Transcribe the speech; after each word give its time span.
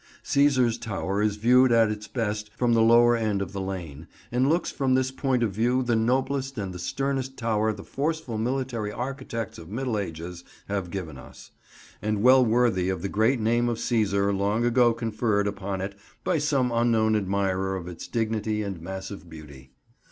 Cæsar's 0.23 0.79
Tower 0.79 1.21
is 1.21 1.35
viewed 1.35 1.71
at 1.71 1.91
its 1.91 2.07
best 2.07 2.49
from 2.57 2.73
the 2.73 2.81
lower 2.81 3.15
end 3.15 3.39
of 3.39 3.53
the 3.53 3.61
lane, 3.61 4.07
and 4.31 4.49
looks 4.49 4.71
from 4.71 4.95
this 4.95 5.11
point 5.11 5.43
of 5.43 5.51
view 5.53 5.83
the 5.83 5.95
noblest 5.95 6.57
and 6.57 6.73
the 6.73 6.79
sternest 6.79 7.37
tower 7.37 7.71
the 7.71 7.83
forceful 7.83 8.39
military 8.39 8.91
architects 8.91 9.59
of 9.59 9.69
the 9.69 9.75
Middle 9.75 9.99
Ages 9.99 10.43
have 10.67 10.89
given 10.89 11.19
us, 11.19 11.51
and 12.01 12.23
well 12.23 12.43
worthy 12.43 12.89
of 12.89 13.03
the 13.03 13.09
great 13.09 13.39
name 13.39 13.69
of 13.69 13.77
Cæsar 13.77 14.35
long 14.35 14.65
ago 14.65 14.91
conferred 14.91 15.45
upon 15.45 15.81
it 15.81 15.93
by 16.23 16.39
some 16.39 16.71
unknown 16.71 17.15
admirer 17.15 17.75
of 17.75 17.87
its 17.87 18.07
dignity 18.07 18.63
and 18.63 18.81
massive 18.81 19.29
beauty. 19.29 19.69